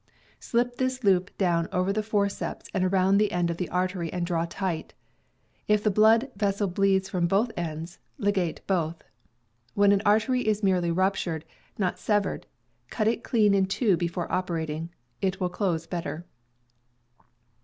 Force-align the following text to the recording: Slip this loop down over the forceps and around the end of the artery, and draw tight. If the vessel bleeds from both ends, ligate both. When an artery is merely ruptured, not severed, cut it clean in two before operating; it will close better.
Slip 0.39 0.77
this 0.77 1.03
loop 1.03 1.29
down 1.37 1.67
over 1.71 1.93
the 1.93 2.01
forceps 2.01 2.67
and 2.73 2.83
around 2.83 3.19
the 3.19 3.31
end 3.31 3.51
of 3.51 3.57
the 3.57 3.69
artery, 3.69 4.11
and 4.11 4.25
draw 4.25 4.47
tight. 4.49 4.95
If 5.67 5.83
the 5.83 6.27
vessel 6.35 6.67
bleeds 6.69 7.07
from 7.07 7.27
both 7.27 7.51
ends, 7.55 7.99
ligate 8.19 8.65
both. 8.65 9.03
When 9.75 9.91
an 9.91 10.01
artery 10.03 10.41
is 10.47 10.63
merely 10.63 10.89
ruptured, 10.89 11.45
not 11.77 11.99
severed, 11.99 12.47
cut 12.89 13.07
it 13.07 13.23
clean 13.23 13.53
in 13.53 13.67
two 13.67 13.95
before 13.95 14.31
operating; 14.31 14.89
it 15.21 15.39
will 15.39 15.49
close 15.49 15.85
better. 15.85 16.25